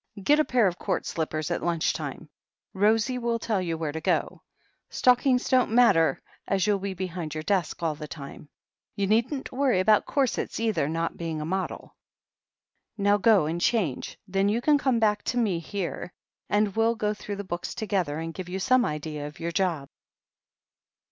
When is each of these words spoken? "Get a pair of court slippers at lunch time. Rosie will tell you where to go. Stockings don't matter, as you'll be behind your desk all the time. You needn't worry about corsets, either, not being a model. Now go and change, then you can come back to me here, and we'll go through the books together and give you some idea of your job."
"Get 0.23 0.39
a 0.39 0.43
pair 0.45 0.65
of 0.65 0.79
court 0.79 1.05
slippers 1.05 1.51
at 1.51 1.61
lunch 1.61 1.93
time. 1.93 2.27
Rosie 2.73 3.19
will 3.19 3.37
tell 3.37 3.61
you 3.61 3.77
where 3.77 3.91
to 3.91 4.01
go. 4.01 4.41
Stockings 4.89 5.47
don't 5.47 5.69
matter, 5.73 6.19
as 6.47 6.65
you'll 6.65 6.79
be 6.79 6.95
behind 6.95 7.35
your 7.35 7.43
desk 7.43 7.83
all 7.83 7.93
the 7.93 8.07
time. 8.07 8.49
You 8.95 9.05
needn't 9.05 9.51
worry 9.51 9.79
about 9.79 10.07
corsets, 10.07 10.59
either, 10.59 10.89
not 10.89 11.17
being 11.17 11.39
a 11.39 11.45
model. 11.45 11.95
Now 12.97 13.17
go 13.17 13.45
and 13.45 13.61
change, 13.61 14.17
then 14.27 14.49
you 14.49 14.59
can 14.59 14.79
come 14.79 14.97
back 14.99 15.21
to 15.25 15.37
me 15.37 15.59
here, 15.59 16.11
and 16.49 16.75
we'll 16.75 16.95
go 16.95 17.13
through 17.13 17.35
the 17.35 17.43
books 17.43 17.75
together 17.75 18.17
and 18.17 18.33
give 18.33 18.49
you 18.49 18.57
some 18.59 18.83
idea 18.85 19.27
of 19.27 19.39
your 19.39 19.51
job." 19.51 19.87